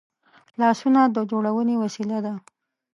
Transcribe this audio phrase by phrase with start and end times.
[0.59, 2.33] لاسونه د جوړونې وسیله ده